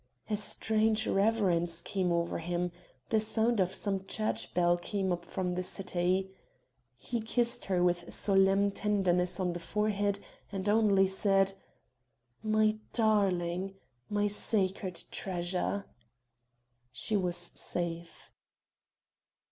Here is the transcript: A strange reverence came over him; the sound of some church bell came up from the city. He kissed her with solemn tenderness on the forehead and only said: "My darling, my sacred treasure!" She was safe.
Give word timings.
A 0.31 0.35
strange 0.35 1.05
reverence 1.05 1.79
came 1.79 2.11
over 2.11 2.39
him; 2.39 2.71
the 3.09 3.19
sound 3.19 3.59
of 3.59 3.71
some 3.71 4.03
church 4.07 4.51
bell 4.55 4.75
came 4.79 5.11
up 5.11 5.25
from 5.25 5.53
the 5.53 5.61
city. 5.61 6.31
He 6.97 7.21
kissed 7.21 7.65
her 7.65 7.83
with 7.83 8.11
solemn 8.11 8.71
tenderness 8.71 9.39
on 9.39 9.53
the 9.53 9.59
forehead 9.59 10.19
and 10.51 10.67
only 10.67 11.05
said: 11.05 11.53
"My 12.41 12.79
darling, 12.93 13.75
my 14.09 14.25
sacred 14.25 15.03
treasure!" 15.11 15.85
She 16.91 17.15
was 17.15 17.37
safe. 17.37 18.31